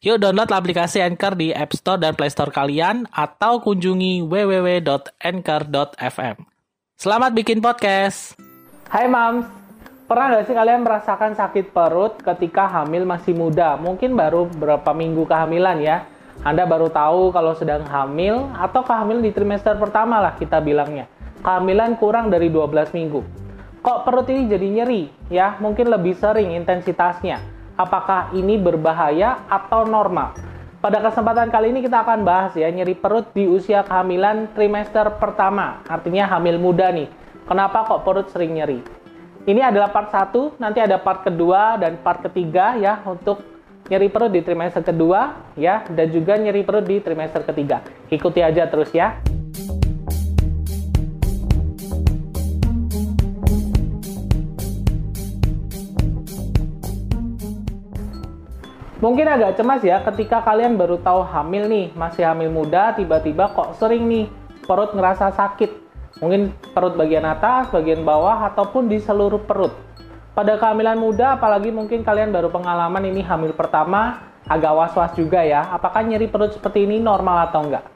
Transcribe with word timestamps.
Yuk 0.00 0.16
download 0.16 0.48
aplikasi 0.48 1.04
Anchor 1.04 1.36
di 1.36 1.52
App 1.52 1.76
Store 1.76 2.00
dan 2.00 2.16
Play 2.16 2.32
Store 2.32 2.48
kalian 2.48 3.04
atau 3.12 3.60
kunjungi 3.60 4.24
www.anchor.fm. 4.24 6.36
Selamat 6.96 7.36
bikin 7.36 7.60
podcast. 7.60 8.32
Hai 8.88 9.12
Mams, 9.12 9.44
pernah 10.08 10.32
nggak 10.32 10.48
sih 10.48 10.56
kalian 10.56 10.88
merasakan 10.88 11.36
sakit 11.36 11.76
perut 11.76 12.16
ketika 12.16 12.64
hamil 12.64 13.04
masih 13.04 13.36
muda? 13.36 13.76
Mungkin 13.76 14.16
baru 14.16 14.48
beberapa 14.48 14.96
minggu 14.96 15.28
kehamilan 15.28 15.84
ya. 15.84 16.08
Anda 16.48 16.64
baru 16.64 16.88
tahu 16.88 17.36
kalau 17.36 17.52
sedang 17.52 17.84
hamil 17.84 18.48
atau 18.56 18.80
kehamilan 18.80 19.20
di 19.20 19.36
trimester 19.36 19.76
pertama 19.76 20.16
lah 20.16 20.32
kita 20.40 20.64
bilangnya. 20.64 21.12
Kehamilan 21.44 22.00
kurang 22.00 22.32
dari 22.32 22.48
12 22.48 22.96
minggu. 22.96 23.20
Kok 23.84 24.08
perut 24.08 24.24
ini 24.32 24.48
jadi 24.48 24.64
nyeri? 24.64 25.12
Ya, 25.28 25.60
mungkin 25.60 25.92
lebih 25.92 26.16
sering 26.16 26.56
intensitasnya 26.56 27.59
apakah 27.80 28.28
ini 28.36 28.60
berbahaya 28.60 29.40
atau 29.48 29.88
normal. 29.88 30.36
Pada 30.80 31.00
kesempatan 31.00 31.48
kali 31.48 31.72
ini 31.72 31.80
kita 31.80 32.04
akan 32.04 32.24
bahas 32.24 32.52
ya 32.56 32.68
nyeri 32.68 32.92
perut 32.96 33.32
di 33.32 33.48
usia 33.48 33.84
kehamilan 33.84 34.52
trimester 34.52 35.08
pertama, 35.16 35.80
artinya 35.88 36.28
hamil 36.28 36.60
muda 36.60 36.92
nih. 36.92 37.08
Kenapa 37.48 37.88
kok 37.88 38.04
perut 38.04 38.28
sering 38.32 38.56
nyeri? 38.56 38.80
Ini 39.48 39.72
adalah 39.72 39.88
part 39.88 40.12
1, 40.12 40.60
nanti 40.60 40.84
ada 40.84 41.00
part 41.00 41.24
kedua 41.24 41.80
dan 41.80 41.96
part 42.00 42.20
ketiga 42.20 42.76
ya 42.76 43.00
untuk 43.08 43.40
nyeri 43.88 44.12
perut 44.12 44.32
di 44.32 44.40
trimester 44.44 44.84
kedua 44.84 45.52
ya 45.56 45.84
dan 45.88 46.06
juga 46.12 46.36
nyeri 46.36 46.64
perut 46.64 46.84
di 46.84 47.00
trimester 47.00 47.44
ketiga. 47.48 47.80
Ikuti 48.12 48.40
aja 48.44 48.68
terus 48.68 48.92
ya. 48.92 49.20
Mungkin 59.00 59.24
agak 59.32 59.56
cemas 59.56 59.80
ya 59.80 60.04
ketika 60.04 60.44
kalian 60.44 60.76
baru 60.76 61.00
tahu 61.00 61.24
hamil 61.24 61.72
nih, 61.72 61.88
masih 61.96 62.20
hamil 62.28 62.52
muda, 62.52 62.92
tiba-tiba 62.92 63.48
kok 63.48 63.72
sering 63.80 64.04
nih 64.04 64.28
perut 64.68 64.92
ngerasa 64.92 65.32
sakit. 65.32 65.72
Mungkin 66.20 66.52
perut 66.76 67.00
bagian 67.00 67.24
atas, 67.24 67.72
bagian 67.72 68.04
bawah, 68.04 68.44
ataupun 68.52 68.92
di 68.92 69.00
seluruh 69.00 69.40
perut. 69.48 69.72
Pada 70.36 70.60
kehamilan 70.60 71.00
muda, 71.00 71.40
apalagi 71.40 71.72
mungkin 71.72 72.04
kalian 72.04 72.28
baru 72.28 72.52
pengalaman 72.52 73.08
ini 73.08 73.24
hamil 73.24 73.56
pertama, 73.56 74.20
agak 74.44 74.68
was-was 74.68 75.16
juga 75.16 75.40
ya, 75.48 75.64
apakah 75.72 76.04
nyeri 76.04 76.28
perut 76.28 76.52
seperti 76.52 76.84
ini 76.84 77.00
normal 77.00 77.48
atau 77.48 77.64
enggak? 77.64 77.88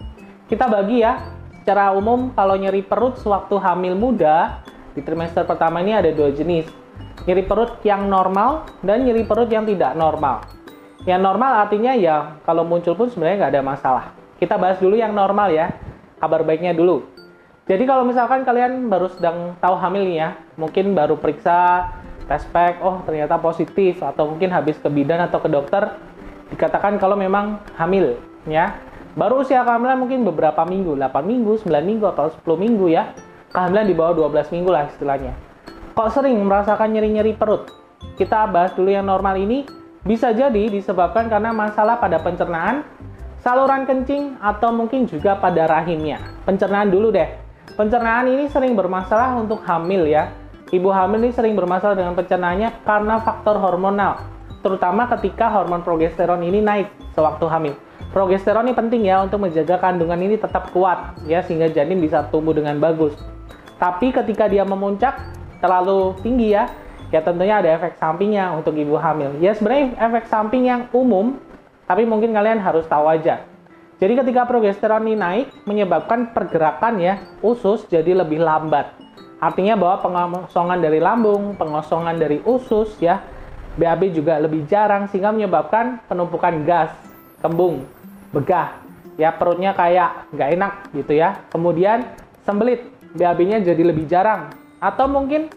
Kita 0.49 0.73
bagi 0.73 1.05
ya, 1.05 1.21
secara 1.61 1.93
umum 1.93 2.33
kalau 2.33 2.57
nyeri 2.57 2.81
perut 2.81 3.21
sewaktu 3.21 3.61
hamil 3.61 3.93
muda, 3.93 4.65
di 4.97 5.05
trimester 5.05 5.45
pertama 5.45 5.85
ini 5.85 5.93
ada 5.93 6.09
dua 6.17 6.33
jenis. 6.33 6.65
Nyeri 7.29 7.45
perut 7.45 7.85
yang 7.85 8.09
normal 8.09 8.65
dan 8.81 9.05
nyeri 9.05 9.29
perut 9.29 9.53
yang 9.53 9.69
tidak 9.69 9.93
normal. 10.01 10.64
Yang 11.05 11.21
normal 11.21 11.69
artinya 11.69 11.93
ya 11.93 12.41
kalau 12.49 12.65
muncul 12.65 12.97
pun 12.97 13.13
sebenarnya 13.13 13.45
nggak 13.45 13.53
ada 13.53 13.63
masalah. 13.65 14.05
Kita 14.41 14.57
bahas 14.57 14.81
dulu 14.81 14.97
yang 14.97 15.13
normal 15.13 15.53
ya, 15.53 15.73
kabar 16.17 16.41
baiknya 16.45 16.73
dulu. 16.73 17.05
Jadi 17.65 17.85
kalau 17.89 18.05
misalkan 18.05 18.45
kalian 18.45 18.93
baru 18.93 19.09
sedang 19.09 19.57
tahu 19.57 19.77
hamil 19.81 20.05
nih 20.05 20.17
ya, 20.21 20.29
mungkin 20.61 20.93
baru 20.93 21.17
periksa 21.17 21.89
tes 22.25 22.45
pack, 22.49 22.81
oh 22.81 23.05
ternyata 23.05 23.37
positif, 23.37 24.01
atau 24.01 24.33
mungkin 24.33 24.49
habis 24.53 24.81
ke 24.81 24.89
bidan 24.89 25.21
atau 25.29 25.41
ke 25.41 25.49
dokter, 25.49 25.97
dikatakan 26.53 26.97
kalau 26.97 27.17
memang 27.17 27.61
hamil 27.77 28.17
ya. 28.49 28.77
Baru 29.15 29.47
usia 29.47 29.63
kehamilan 29.63 30.01
mungkin 30.01 30.27
beberapa 30.27 30.67
minggu, 30.67 30.99
8 30.99 31.23
minggu, 31.23 31.63
9 31.63 31.87
minggu, 31.87 32.05
atau 32.11 32.35
10 32.35 32.59
minggu 32.59 32.91
ya. 32.91 33.15
Kehamilan 33.55 33.87
di 33.87 33.95
bawah 33.95 34.27
12 34.27 34.51
minggu 34.51 34.71
lah 34.75 34.91
istilahnya. 34.91 35.39
Kok 35.95 36.11
sering 36.11 36.35
merasakan 36.43 36.91
nyeri-nyeri 36.91 37.39
perut? 37.39 37.71
Kita 38.19 38.51
bahas 38.51 38.75
dulu 38.75 38.91
yang 38.91 39.07
normal 39.07 39.39
ini, 39.39 39.63
bisa 40.05 40.37
jadi 40.37 40.69
disebabkan 40.69 41.33
karena 41.33 41.51
masalah 41.51 41.97
pada 41.97 42.21
pencernaan, 42.21 42.85
saluran 43.41 43.89
kencing, 43.89 44.37
atau 44.37 44.69
mungkin 44.69 45.09
juga 45.09 45.41
pada 45.41 45.65
rahimnya. 45.65 46.21
Pencernaan 46.45 46.93
dulu 46.93 47.09
deh. 47.09 47.29
Pencernaan 47.75 48.29
ini 48.29 48.45
sering 48.53 48.77
bermasalah 48.77 49.41
untuk 49.41 49.65
hamil 49.65 50.05
ya. 50.05 50.29
Ibu 50.69 50.89
hamil 50.93 51.29
ini 51.29 51.33
sering 51.33 51.57
bermasalah 51.57 51.97
dengan 51.97 52.13
pencernaannya 52.13 52.85
karena 52.85 53.21
faktor 53.25 53.57
hormonal, 53.57 54.21
terutama 54.61 55.09
ketika 55.17 55.49
hormon 55.49 55.81
progesteron 55.81 56.45
ini 56.45 56.61
naik 56.61 56.89
sewaktu 57.17 57.49
hamil. 57.49 57.75
Progesteron 58.13 58.69
ini 58.69 58.75
penting 58.77 59.03
ya 59.09 59.25
untuk 59.25 59.43
menjaga 59.43 59.81
kandungan 59.81 60.21
ini 60.21 60.37
tetap 60.39 60.71
kuat 60.71 61.19
ya 61.27 61.43
sehingga 61.43 61.67
janin 61.73 61.99
bisa 61.99 62.29
tumbuh 62.29 62.55
dengan 62.55 62.77
bagus. 62.79 63.17
Tapi 63.81 64.15
ketika 64.15 64.47
dia 64.47 64.63
memuncak 64.63 65.19
terlalu 65.59 66.15
tinggi 66.23 66.55
ya, 66.55 66.71
ya 67.13 67.21
tentunya 67.21 67.61
ada 67.61 67.69
efek 67.75 67.99
sampingnya 67.99 68.55
untuk 68.55 68.77
ibu 68.77 68.97
hamil. 68.97 69.37
Ya 69.43 69.53
sebenarnya 69.53 69.97
efek 69.99 70.29
samping 70.29 70.69
yang 70.69 70.87
umum, 70.95 71.41
tapi 71.85 72.09
mungkin 72.09 72.33
kalian 72.33 72.61
harus 72.61 72.85
tahu 72.89 73.09
aja. 73.09 73.45
Jadi 73.99 74.21
ketika 74.21 74.45
progesteron 74.45 75.07
ini 75.07 75.17
naik, 75.17 75.47
menyebabkan 75.65 76.35
pergerakan 76.35 76.99
ya 76.99 77.15
usus 77.41 77.87
jadi 77.87 78.13
lebih 78.13 78.43
lambat. 78.43 78.91
Artinya 79.39 79.77
bahwa 79.77 79.97
pengosongan 80.01 80.79
dari 80.81 80.99
lambung, 80.99 81.55
pengosongan 81.55 82.17
dari 82.17 82.41
usus 82.43 82.97
ya, 82.99 83.21
BAB 83.75 84.15
juga 84.15 84.39
lebih 84.39 84.65
jarang 84.71 85.11
sehingga 85.11 85.35
menyebabkan 85.35 86.01
penumpukan 86.07 86.65
gas, 86.65 86.91
kembung, 87.43 87.85
begah. 88.33 88.83
Ya 89.15 89.31
perutnya 89.31 89.77
kayak 89.77 90.33
nggak 90.35 90.49
enak 90.59 90.73
gitu 90.91 91.13
ya. 91.15 91.39
Kemudian 91.55 92.03
sembelit, 92.43 92.83
BAB-nya 93.15 93.63
jadi 93.63 93.83
lebih 93.85 94.11
jarang. 94.11 94.51
Atau 94.83 95.07
mungkin 95.07 95.53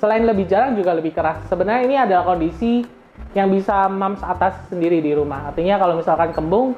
selain 0.00 0.24
lebih 0.24 0.48
jarang 0.48 0.76
juga 0.76 0.92
lebih 0.96 1.12
keras. 1.16 1.40
Sebenarnya 1.48 1.82
ini 1.84 1.96
adalah 1.96 2.24
kondisi 2.36 2.84
yang 3.32 3.52
bisa 3.52 3.88
mams 3.88 4.20
atas 4.24 4.56
sendiri 4.68 5.00
di 5.00 5.12
rumah. 5.12 5.52
Artinya 5.52 5.76
kalau 5.80 6.00
misalkan 6.00 6.32
kembung, 6.32 6.76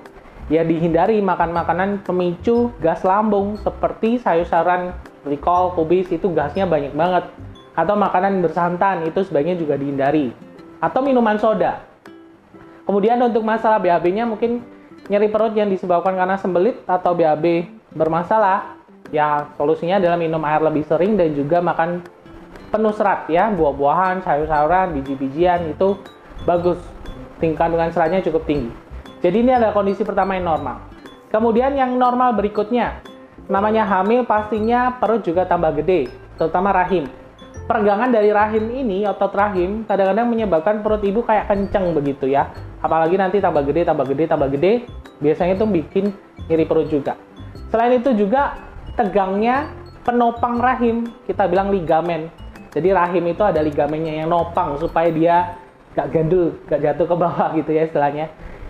ya 0.51 0.63
dihindari 0.67 1.19
makan 1.23 1.55
makanan 1.55 1.91
pemicu 2.03 2.75
gas 2.83 3.03
lambung 3.07 3.59
seperti 3.63 4.19
sayur-sayuran 4.23 4.95
kol, 5.43 5.77
kubis 5.77 6.09
itu 6.09 6.31
gasnya 6.33 6.65
banyak 6.65 6.95
banget. 6.95 7.31
Atau 7.79 7.95
makanan 7.95 8.43
bersantan 8.43 9.07
itu 9.07 9.23
sebaiknya 9.23 9.55
juga 9.55 9.79
dihindari. 9.79 10.35
Atau 10.83 11.03
minuman 11.03 11.39
soda. 11.39 11.85
Kemudian 12.89 13.21
untuk 13.21 13.45
masalah 13.45 13.79
BAB-nya 13.79 14.25
mungkin 14.25 14.65
nyeri 15.13 15.29
perut 15.29 15.53
yang 15.55 15.69
disebabkan 15.69 16.17
karena 16.17 16.41
sembelit 16.41 16.81
atau 16.89 17.13
BAB 17.13 17.69
bermasalah, 17.93 18.81
ya 19.13 19.53
solusinya 19.61 20.01
adalah 20.01 20.17
minum 20.17 20.41
air 20.43 20.65
lebih 20.65 20.89
sering 20.89 21.15
dan 21.21 21.37
juga 21.37 21.61
makan 21.61 22.03
penuh 22.69 22.93
serat 22.93 23.29
ya, 23.33 23.49
buah-buahan, 23.53 24.23
sayur-sayuran, 24.23 24.97
biji-bijian 25.01 25.73
itu 25.73 25.99
bagus. 26.45 26.79
Tingkat 27.39 27.71
kandungan 27.71 27.91
seratnya 27.95 28.21
cukup 28.25 28.45
tinggi. 28.45 28.71
Jadi 29.23 29.37
ini 29.43 29.51
adalah 29.55 29.75
kondisi 29.75 30.03
pertama 30.03 30.35
yang 30.35 30.47
normal. 30.47 30.83
Kemudian 31.29 31.75
yang 31.75 31.95
normal 31.99 32.35
berikutnya, 32.35 33.05
namanya 33.51 33.85
hamil 33.85 34.25
pastinya 34.25 34.97
perut 34.97 35.23
juga 35.23 35.45
tambah 35.45 35.75
gede, 35.79 36.09
terutama 36.41 36.73
rahim. 36.73 37.07
Pergangan 37.69 38.09
dari 38.09 38.33
rahim 38.33 38.73
ini, 38.73 39.05
otot 39.05 39.29
rahim, 39.37 39.85
kadang-kadang 39.85 40.25
menyebabkan 40.25 40.81
perut 40.81 41.05
ibu 41.05 41.21
kayak 41.21 41.53
kenceng 41.53 41.93
begitu 41.93 42.33
ya. 42.33 42.49
Apalagi 42.81 43.21
nanti 43.21 43.45
tambah 43.45 43.61
gede, 43.67 43.85
tambah 43.85 44.09
gede, 44.09 44.25
tambah 44.25 44.49
gede, 44.49 44.89
biasanya 45.21 45.61
itu 45.61 45.67
bikin 45.69 46.05
nyeri 46.49 46.65
perut 46.65 46.89
juga. 46.89 47.21
Selain 47.69 47.93
itu 47.93 48.17
juga 48.17 48.57
tegangnya 48.97 49.69
penopang 50.09 50.57
rahim, 50.57 51.13
kita 51.29 51.45
bilang 51.45 51.69
ligamen. 51.69 52.33
Jadi 52.73 52.89
rahim 52.93 53.25
itu 53.33 53.43
ada 53.45 53.61
ligamennya 53.65 54.25
yang 54.25 54.29
nopang 54.29 54.77
supaya 54.77 55.09
dia 55.09 55.37
gak 55.97 56.13
gandul, 56.13 56.55
gak 56.69 56.81
jatuh 56.85 57.07
ke 57.09 57.15
bawah 57.17 57.49
gitu 57.57 57.71
ya 57.73 57.89
istilahnya. 57.89 58.29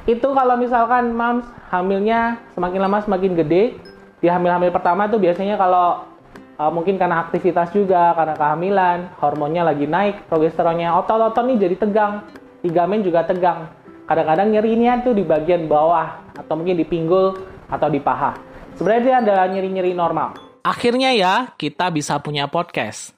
Itu 0.09 0.33
kalau 0.33 0.57
misalkan 0.57 1.13
mams 1.13 1.45
hamilnya 1.69 2.41
semakin 2.57 2.81
lama 2.81 2.99
semakin 3.05 3.33
gede, 3.45 3.77
di 4.19 4.27
hamil-hamil 4.27 4.73
pertama 4.73 5.05
tuh 5.11 5.21
biasanya 5.21 5.61
kalau 5.61 6.09
uh, 6.57 6.71
mungkin 6.73 6.97
karena 6.97 7.29
aktivitas 7.29 7.75
juga, 7.77 8.17
karena 8.17 8.35
kehamilan, 8.35 8.99
hormonnya 9.21 9.69
lagi 9.69 9.85
naik, 9.85 10.25
progesteronnya 10.33 10.97
otot-otot 10.97 11.45
nih 11.45 11.69
jadi 11.69 11.77
tegang, 11.77 12.25
ligamen 12.65 13.05
juga 13.05 13.29
tegang. 13.29 13.69
Kadang-kadang 14.09 14.49
nyerinya 14.49 15.05
tuh 15.05 15.13
di 15.13 15.21
bagian 15.27 15.69
bawah 15.69 16.33
atau 16.33 16.55
mungkin 16.57 16.81
di 16.81 16.89
pinggul 16.89 17.37
atau 17.69 17.93
di 17.93 18.01
paha. 18.01 18.33
Sebenarnya 18.81 19.03
dia 19.05 19.17
adalah 19.21 19.45
nyeri-nyeri 19.53 19.93
normal. 19.93 20.41
Akhirnya 20.65 21.13
ya, 21.13 21.53
kita 21.61 21.93
bisa 21.93 22.17
punya 22.23 22.49
podcast. 22.49 23.18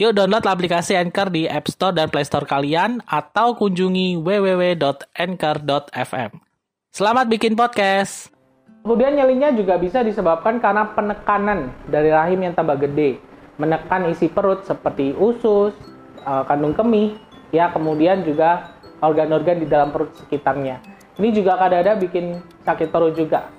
Yuk 0.00 0.16
download 0.16 0.48
aplikasi 0.48 0.96
Anchor 0.96 1.28
di 1.28 1.44
App 1.44 1.68
Store 1.68 1.92
dan 1.92 2.08
Play 2.08 2.24
Store 2.24 2.48
kalian 2.48 3.04
atau 3.04 3.52
kunjungi 3.52 4.16
www.anchor.fm. 4.16 4.80
Selamat 6.88 7.28
bikin 7.28 7.52
podcast. 7.52 8.32
Kemudian 8.80 9.12
nyalinya 9.12 9.52
juga 9.52 9.76
bisa 9.76 10.00
disebabkan 10.00 10.56
karena 10.56 10.88
penekanan 10.96 11.68
dari 11.84 12.08
rahim 12.08 12.48
yang 12.48 12.56
tambah 12.56 12.80
gede, 12.80 13.20
menekan 13.60 14.08
isi 14.08 14.32
perut 14.32 14.64
seperti 14.64 15.12
usus, 15.12 15.76
eh, 16.24 16.42
kandung 16.48 16.72
kemih, 16.72 17.20
ya 17.52 17.68
kemudian 17.68 18.24
juga 18.24 18.72
organ-organ 19.04 19.60
di 19.60 19.68
dalam 19.68 19.92
perut 19.92 20.16
sekitarnya. 20.16 20.80
Ini 21.20 21.28
juga 21.28 21.60
kadang-kadang 21.60 22.00
bikin 22.00 22.40
sakit 22.64 22.88
perut 22.88 23.12
juga. 23.20 23.52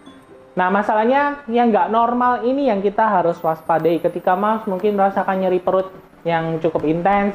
Nah 0.58 0.74
masalahnya 0.74 1.46
yang 1.54 1.70
nggak 1.70 1.94
normal 1.94 2.50
ini 2.50 2.66
yang 2.74 2.82
kita 2.82 3.06
harus 3.06 3.38
waspadai 3.46 4.02
ketika 4.02 4.34
mas 4.34 4.66
mungkin 4.66 4.98
merasakan 4.98 5.38
nyeri 5.38 5.62
perut 5.62 6.10
yang 6.22 6.62
cukup 6.62 6.86
intens, 6.86 7.34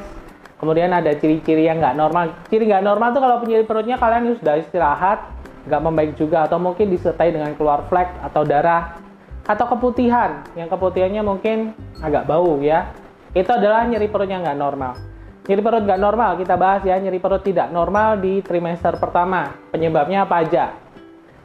kemudian 0.59 0.91
ada 0.95 1.11
ciri-ciri 1.15 1.67
yang 1.67 1.79
nggak 1.79 1.95
normal. 1.95 2.33
Ciri 2.47 2.67
nggak 2.67 2.83
normal 2.83 3.11
tuh 3.11 3.21
kalau 3.21 3.35
nyeri 3.43 3.65
perutnya 3.67 3.99
kalian 3.99 4.35
sudah 4.39 4.55
istirahat, 4.59 5.19
nggak 5.67 5.81
membaik 5.83 6.11
juga. 6.15 6.47
Atau 6.47 6.59
mungkin 6.61 6.91
disertai 6.91 7.35
dengan 7.35 7.51
keluar 7.59 7.85
flek 7.91 8.07
atau 8.23 8.47
darah. 8.47 8.99
Atau 9.47 9.67
keputihan. 9.71 10.43
Yang 10.59 10.75
keputihannya 10.75 11.23
mungkin 11.23 11.71
agak 12.03 12.27
bau 12.27 12.59
ya. 12.59 12.91
Itu 13.31 13.51
adalah 13.55 13.87
nyeri 13.87 14.11
perut 14.11 14.27
yang 14.27 14.43
nggak 14.43 14.59
normal. 14.59 14.99
Nyeri 15.47 15.61
perut 15.63 15.83
nggak 15.87 16.01
normal 16.03 16.31
kita 16.35 16.55
bahas 16.59 16.83
ya. 16.83 16.99
Nyeri 16.99 17.19
perut 17.23 17.43
tidak 17.47 17.71
normal 17.71 18.19
di 18.19 18.43
trimester 18.43 18.99
pertama. 18.99 19.55
Penyebabnya 19.71 20.27
apa 20.27 20.43
aja? 20.43 20.75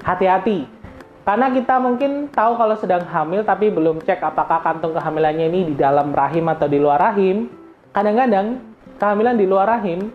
Hati-hati 0.03 0.82
karena 1.23 1.55
kita 1.55 1.79
mungkin 1.79 2.29
tahu 2.31 2.59
kalau 2.59 2.75
sedang 2.75 3.07
hamil 3.07 3.47
tapi 3.47 3.71
belum 3.71 4.03
cek 4.03 4.23
apakah 4.23 4.59
kantung 4.63 4.95
kehamilannya 4.95 5.47
ini 5.51 5.61
di 5.71 5.75
dalam 5.79 6.11
rahim 6.11 6.51
atau 6.51 6.67
di 6.67 6.83
luar 6.83 6.99
rahim 6.99 7.47
kadang-kadang 7.95 8.59
kehamilan 8.99 9.39
di 9.39 9.47
luar 9.47 9.67
rahim 9.79 10.11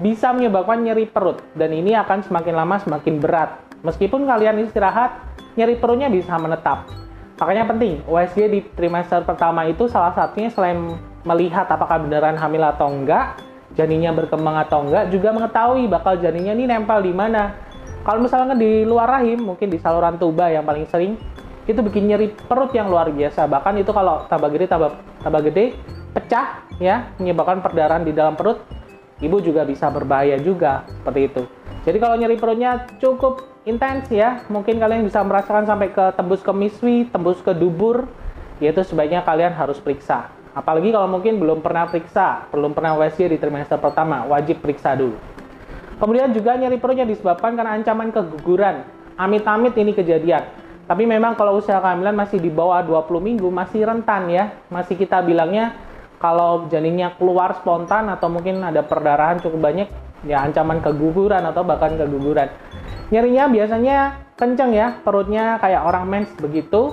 bisa 0.00 0.32
menyebabkan 0.32 0.80
nyeri 0.80 1.04
perut 1.04 1.44
dan 1.52 1.76
ini 1.76 1.92
akan 1.92 2.24
semakin 2.24 2.56
lama 2.56 2.80
semakin 2.80 3.20
berat. 3.20 3.60
Meskipun 3.84 4.24
kalian 4.24 4.64
istirahat, 4.64 5.12
nyeri 5.60 5.76
perutnya 5.76 6.08
bisa 6.08 6.40
menetap. 6.40 6.88
Makanya 7.36 7.68
penting, 7.68 8.00
USG 8.08 8.48
di 8.48 8.60
trimester 8.76 9.24
pertama 9.28 9.68
itu 9.68 9.88
salah 9.88 10.16
satunya 10.16 10.48
selain 10.48 10.96
melihat 11.24 11.68
apakah 11.68 12.00
beneran 12.00 12.36
hamil 12.36 12.64
atau 12.64 12.88
enggak, 12.88 13.40
janinnya 13.76 14.12
berkembang 14.12 14.56
atau 14.64 14.88
enggak, 14.88 15.12
juga 15.12 15.36
mengetahui 15.36 15.84
bakal 15.88 16.16
janinnya 16.16 16.56
ini 16.56 16.64
nempel 16.68 17.04
di 17.04 17.12
mana. 17.12 17.56
Kalau 18.00 18.20
misalnya 18.24 18.56
di 18.56 18.88
luar 18.88 19.20
rahim, 19.20 19.44
mungkin 19.44 19.68
di 19.68 19.76
saluran 19.76 20.16
tuba 20.16 20.48
yang 20.48 20.64
paling 20.64 20.88
sering, 20.88 21.20
itu 21.68 21.80
bikin 21.84 22.08
nyeri 22.08 22.32
perut 22.32 22.72
yang 22.72 22.88
luar 22.88 23.12
biasa. 23.12 23.44
Bahkan 23.44 23.84
itu 23.84 23.92
kalau 23.92 24.24
tambah 24.26 24.48
gede, 24.48 24.66
tambah, 24.66 24.90
tambah 25.20 25.40
gede, 25.52 25.76
pecah, 26.16 26.64
ya, 26.80 27.12
menyebabkan 27.20 27.60
perdarahan 27.60 28.02
di 28.02 28.16
dalam 28.16 28.34
perut, 28.34 28.64
ibu 29.20 29.36
juga 29.44 29.68
bisa 29.68 29.92
berbahaya 29.92 30.40
juga 30.40 30.88
seperti 30.88 31.20
itu. 31.28 31.42
Jadi 31.84 31.96
kalau 32.00 32.16
nyeri 32.16 32.36
perutnya 32.40 32.88
cukup 33.00 33.44
intens 33.68 34.08
ya, 34.08 34.44
mungkin 34.48 34.80
kalian 34.80 35.04
bisa 35.04 35.20
merasakan 35.20 35.68
sampai 35.68 35.92
ke 35.92 36.04
tembus 36.16 36.40
ke 36.40 36.52
miswi, 36.56 37.04
tembus 37.08 37.44
ke 37.44 37.52
dubur, 37.52 38.08
yaitu 38.64 38.80
sebaiknya 38.80 39.20
kalian 39.24 39.52
harus 39.52 39.76
periksa. 39.76 40.32
Apalagi 40.50 40.90
kalau 40.90 41.06
mungkin 41.06 41.38
belum 41.38 41.62
pernah 41.62 41.86
periksa, 41.86 42.50
belum 42.50 42.74
pernah 42.74 42.98
USG 42.98 43.30
di 43.30 43.38
trimester 43.38 43.78
pertama, 43.78 44.26
wajib 44.26 44.58
periksa 44.58 44.98
dulu. 44.98 45.14
Kemudian 46.00 46.32
juga 46.32 46.56
nyeri 46.56 46.80
perutnya 46.80 47.04
disebabkan 47.04 47.54
karena 47.54 47.76
ancaman 47.76 48.08
keguguran. 48.08 48.88
Amit-amit 49.20 49.76
ini 49.76 49.92
kejadian. 49.92 50.48
Tapi 50.88 51.04
memang 51.04 51.36
kalau 51.36 51.60
usia 51.60 51.76
kehamilan 51.76 52.16
masih 52.16 52.40
di 52.40 52.48
bawah 52.48 52.80
20 52.82 53.20
minggu, 53.20 53.52
masih 53.52 53.84
rentan 53.84 54.32
ya. 54.32 54.56
Masih 54.72 54.96
kita 54.96 55.20
bilangnya 55.20 55.76
kalau 56.20 56.68
janinnya 56.68 57.16
keluar 57.16 57.56
spontan 57.56 58.12
atau 58.12 58.28
mungkin 58.28 58.60
ada 58.60 58.84
perdarahan 58.84 59.40
cukup 59.40 59.60
banyak 59.60 59.88
ya 60.28 60.44
ancaman 60.44 60.84
keguguran 60.84 61.40
atau 61.48 61.64
bahkan 61.64 61.96
keguguran 61.96 62.52
nyerinya 63.08 63.48
biasanya 63.48 63.96
kenceng 64.36 64.76
ya 64.76 65.00
perutnya 65.00 65.56
kayak 65.58 65.80
orang 65.80 66.04
mens 66.06 66.30
begitu 66.36 66.92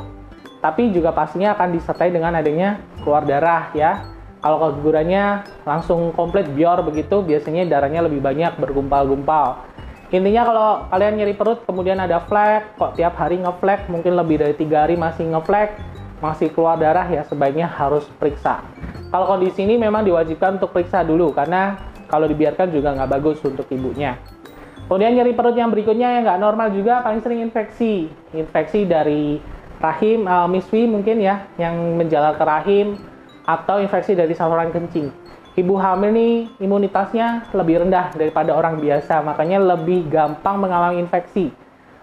tapi 0.64 0.90
juga 0.96 1.12
pastinya 1.12 1.54
akan 1.54 1.76
disertai 1.76 2.10
dengan 2.10 2.40
adanya 2.40 2.80
keluar 3.04 3.28
darah 3.28 3.70
ya 3.76 4.17
kalau 4.48 4.72
kegugurannya 4.72 5.44
langsung 5.68 6.16
komplit 6.16 6.48
bior 6.56 6.80
begitu 6.88 7.20
biasanya 7.20 7.68
darahnya 7.68 8.08
lebih 8.08 8.24
banyak 8.24 8.56
bergumpal-gumpal 8.56 9.68
intinya 10.08 10.44
kalau 10.48 10.70
kalian 10.88 11.20
nyeri 11.20 11.36
perut 11.36 11.68
kemudian 11.68 12.00
ada 12.00 12.24
flek 12.24 12.80
kok 12.80 12.96
tiap 12.96 13.20
hari 13.20 13.44
ngeflek 13.44 13.92
mungkin 13.92 14.16
lebih 14.16 14.40
dari 14.40 14.56
tiga 14.56 14.88
hari 14.88 14.96
masih 14.96 15.28
ngeflek 15.28 15.76
masih 16.24 16.48
keluar 16.56 16.80
darah 16.80 17.06
ya 17.12 17.28
sebaiknya 17.28 17.68
harus 17.68 18.08
periksa 18.16 18.64
kalau 19.08 19.28
kondisi 19.28 19.68
ini 19.68 19.76
memang 19.76 20.08
diwajibkan 20.08 20.60
untuk 20.60 20.72
periksa 20.76 21.04
dulu 21.04 21.36
karena 21.36 21.76
kalau 22.08 22.28
dibiarkan 22.28 22.72
juga 22.72 22.96
nggak 22.96 23.12
bagus 23.20 23.40
untuk 23.44 23.68
ibunya. 23.72 24.20
Kemudian 24.88 25.20
nyeri 25.20 25.36
perut 25.36 25.56
yang 25.56 25.72
berikutnya 25.72 26.20
yang 26.20 26.24
nggak 26.24 26.40
normal 26.40 26.72
juga 26.72 27.04
paling 27.04 27.20
sering 27.20 27.44
infeksi. 27.44 28.08
Infeksi 28.32 28.88
dari 28.88 29.40
rahim, 29.84 30.24
uh, 30.24 30.48
miswi 30.48 30.88
mungkin 30.88 31.20
ya, 31.20 31.44
yang 31.60 31.76
menjalar 32.00 32.40
ke 32.40 32.44
rahim, 32.48 32.96
atau 33.48 33.80
infeksi 33.80 34.14
dari 34.14 34.36
saluran 34.36 34.70
kencing. 34.76 35.08
Ibu 35.58 35.74
hamil 35.80 36.12
nih 36.14 36.34
imunitasnya 36.62 37.50
lebih 37.56 37.82
rendah 37.82 38.14
daripada 38.14 38.54
orang 38.54 38.78
biasa, 38.78 39.26
makanya 39.26 39.58
lebih 39.58 40.06
gampang 40.06 40.62
mengalami 40.62 41.02
infeksi. 41.02 41.50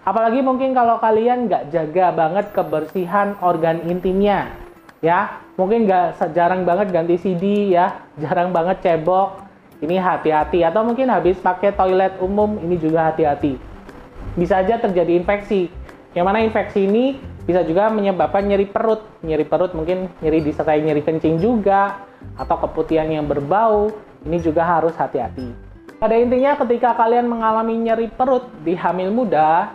Apalagi 0.03 0.43
mungkin 0.43 0.75
kalau 0.75 0.99
kalian 0.99 1.47
nggak 1.47 1.71
jaga 1.71 2.11
banget 2.11 2.51
kebersihan 2.51 3.39
organ 3.39 3.85
intimnya, 3.87 4.51
ya 4.99 5.39
mungkin 5.55 5.87
nggak 5.87 6.19
jarang 6.35 6.67
banget 6.67 6.91
ganti 6.91 7.15
CD 7.15 7.71
ya, 7.71 8.03
jarang 8.19 8.51
banget 8.51 8.83
cebok. 8.83 9.47
Ini 9.85 10.01
hati-hati 10.01 10.65
atau 10.65 10.81
mungkin 10.81 11.13
habis 11.13 11.37
pakai 11.39 11.77
toilet 11.77 12.17
umum 12.19 12.57
ini 12.59 12.81
juga 12.81 13.13
hati-hati. 13.13 13.61
Bisa 14.35 14.65
aja 14.65 14.81
terjadi 14.81 15.15
infeksi. 15.21 15.69
Yang 16.17 16.25
mana 16.25 16.39
infeksi 16.41 16.91
ini 16.91 17.21
bisa 17.45 17.65
juga 17.65 17.93
menyebabkan 17.93 18.45
nyeri 18.45 18.69
perut. 18.69 19.05
Nyeri 19.25 19.45
perut 19.45 19.73
mungkin 19.77 20.11
nyeri 20.21 20.41
disertai 20.45 20.81
nyeri 20.81 21.05
kencing 21.05 21.41
juga 21.41 22.05
atau 22.37 22.57
keputihan 22.65 23.09
yang 23.09 23.29
berbau. 23.29 23.93
Ini 24.25 24.41
juga 24.41 24.65
harus 24.65 24.97
hati-hati. 24.97 25.53
Pada 26.01 26.17
intinya 26.17 26.57
ketika 26.57 26.97
kalian 26.97 27.29
mengalami 27.29 27.77
nyeri 27.77 28.09
perut 28.09 28.49
di 28.65 28.73
hamil 28.73 29.13
muda, 29.13 29.73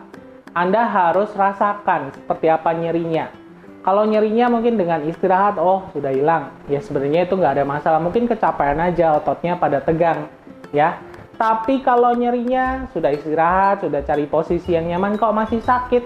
Anda 0.58 0.90
harus 0.90 1.30
rasakan 1.38 2.14
seperti 2.18 2.50
apa 2.50 2.74
nyerinya 2.74 3.40
kalau 3.80 4.04
nyerinya 4.04 4.52
mungkin 4.52 4.76
dengan 4.76 5.00
istirahat, 5.08 5.56
oh 5.56 5.88
sudah 5.96 6.12
hilang. 6.12 6.52
Ya 6.68 6.84
sebenarnya 6.84 7.24
itu 7.24 7.40
nggak 7.40 7.54
ada 7.60 7.66
masalah. 7.66 8.00
Mungkin 8.04 8.28
kecapean 8.28 8.76
aja 8.76 9.16
ototnya 9.16 9.56
pada 9.56 9.80
tegang, 9.80 10.28
ya. 10.76 11.00
Tapi 11.40 11.80
kalau 11.80 12.12
nyerinya 12.12 12.92
sudah 12.92 13.16
istirahat, 13.16 13.80
sudah 13.80 14.04
cari 14.04 14.28
posisi 14.28 14.76
yang 14.76 14.92
nyaman, 14.92 15.16
kok 15.16 15.32
masih 15.32 15.64
sakit, 15.64 16.04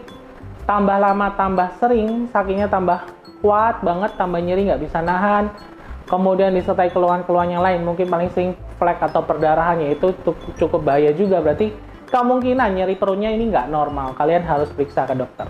tambah 0.63 0.97
lama 0.99 1.35
tambah 1.35 1.67
sering, 1.79 2.31
sakitnya 2.31 2.71
tambah 2.71 3.03
kuat 3.43 3.83
banget, 3.83 4.15
tambah 4.15 4.39
nyeri 4.39 4.71
nggak 4.71 4.81
bisa 4.83 5.03
nahan. 5.03 5.51
Kemudian 6.03 6.51
disertai 6.51 6.91
keluhan-keluhan 6.91 7.55
yang 7.55 7.63
lain, 7.63 7.87
mungkin 7.87 8.11
paling 8.11 8.29
sering 8.35 8.51
flek 8.75 8.99
atau 8.99 9.23
perdarahannya 9.23 9.95
itu 9.95 10.11
cukup 10.59 10.83
bahaya 10.83 11.15
juga. 11.15 11.39
Berarti 11.39 11.71
kemungkinan 12.11 12.75
nyeri 12.75 12.95
perutnya 12.99 13.31
ini 13.31 13.47
nggak 13.51 13.71
normal. 13.71 14.11
Kalian 14.15 14.43
harus 14.43 14.67
periksa 14.71 15.07
ke 15.07 15.15
dokter. 15.15 15.47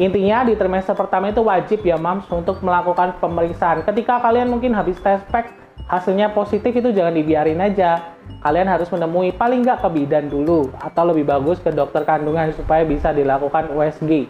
Intinya 0.00 0.48
di 0.48 0.56
trimester 0.56 0.96
pertama 0.96 1.28
itu 1.28 1.44
wajib 1.44 1.84
ya 1.84 2.00
mams 2.00 2.24
untuk 2.32 2.64
melakukan 2.64 3.20
pemeriksaan. 3.20 3.84
Ketika 3.84 4.24
kalian 4.24 4.48
mungkin 4.48 4.72
habis 4.72 4.96
tes 5.04 5.20
pack 5.28 5.52
hasilnya 5.84 6.32
positif 6.32 6.72
itu 6.72 6.88
jangan 6.96 7.12
dibiarin 7.12 7.60
aja. 7.60 8.16
Kalian 8.40 8.66
harus 8.66 8.88
menemui 8.88 9.30
paling 9.36 9.62
nggak 9.62 9.84
ke 9.84 9.88
bidan 9.92 10.26
dulu 10.32 10.72
atau 10.80 11.04
lebih 11.06 11.28
bagus 11.28 11.60
ke 11.60 11.70
dokter 11.70 12.02
kandungan 12.02 12.50
supaya 12.56 12.82
bisa 12.82 13.12
dilakukan 13.12 13.70
USG. 13.70 14.26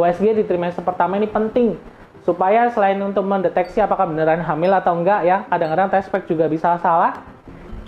USG 0.00 0.32
di 0.32 0.44
trimester 0.48 0.80
pertama 0.80 1.20
ini 1.20 1.28
penting 1.28 1.76
supaya 2.24 2.68
selain 2.72 3.00
untuk 3.00 3.24
mendeteksi 3.24 3.80
apakah 3.80 4.08
beneran 4.08 4.44
hamil 4.44 4.72
atau 4.76 4.96
enggak 4.96 5.24
ya, 5.24 5.44
kadang-kadang 5.48 5.88
tes 5.88 6.08
pack 6.08 6.28
juga 6.28 6.46
bisa 6.46 6.76
salah. 6.80 7.16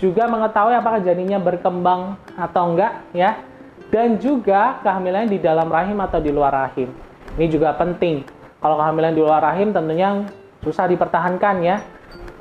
Juga 0.01 0.27
mengetahui 0.27 0.75
apakah 0.75 0.99
janinnya 0.99 1.39
berkembang 1.39 2.17
atau 2.35 2.73
enggak 2.73 3.05
ya. 3.13 3.39
Dan 3.93 4.17
juga 4.17 4.81
kehamilannya 4.81 5.29
di 5.29 5.39
dalam 5.39 5.69
rahim 5.69 6.01
atau 6.01 6.17
di 6.17 6.33
luar 6.33 6.49
rahim. 6.49 6.89
Ini 7.37 7.45
juga 7.45 7.77
penting. 7.77 8.25
Kalau 8.57 8.81
kehamilan 8.81 9.13
di 9.13 9.21
luar 9.21 9.45
rahim 9.45 9.69
tentunya 9.69 10.25
susah 10.65 10.89
dipertahankan 10.89 11.61
ya. 11.61 11.77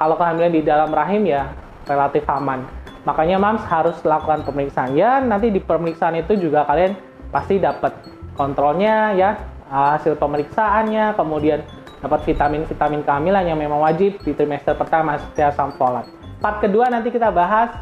Kalau 0.01 0.17
kehamilan 0.17 0.49
di 0.49 0.65
dalam 0.65 0.89
rahim 0.89 1.29
ya 1.29 1.53
relatif 1.85 2.25
aman. 2.25 2.65
Makanya 3.05 3.37
mams 3.37 3.63
harus 3.69 4.01
lakukan 4.01 4.49
pemeriksaan. 4.49 4.97
Ya 4.97 5.21
nanti 5.21 5.53
di 5.53 5.61
pemeriksaan 5.61 6.17
itu 6.17 6.41
juga 6.41 6.65
kalian 6.65 6.97
pasti 7.29 7.61
dapat 7.61 7.93
kontrolnya 8.33 9.13
ya, 9.13 9.37
hasil 9.73 10.21
pemeriksaannya, 10.21 11.17
kemudian 11.17 11.65
dapat 12.05 12.29
vitamin-vitamin 12.29 13.01
kehamilan 13.07 13.45
yang 13.49 13.57
memang 13.57 13.81
wajib 13.81 14.21
di 14.21 14.37
trimester 14.37 14.77
pertama 14.77 15.17
seperti 15.17 15.43
asam 15.49 15.73
folat. 15.81 16.05
Part 16.43 16.61
kedua 16.61 16.91
nanti 16.93 17.09
kita 17.09 17.33
bahas 17.33 17.73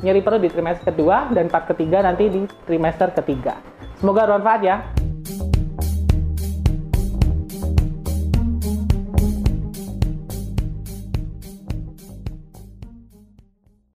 nyeri 0.00 0.24
perut 0.24 0.40
di 0.40 0.50
trimester 0.50 0.90
kedua 0.90 1.28
dan 1.30 1.46
part 1.52 1.68
ketiga 1.68 2.00
nanti 2.02 2.26
di 2.32 2.40
trimester 2.64 3.12
ketiga. 3.12 3.60
Semoga 4.00 4.26
bermanfaat 4.26 4.60
ya. 4.64 4.80